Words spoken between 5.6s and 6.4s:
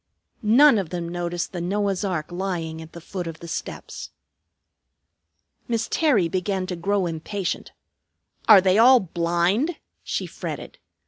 Miss Terry